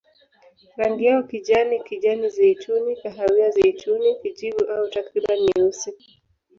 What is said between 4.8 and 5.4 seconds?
takriban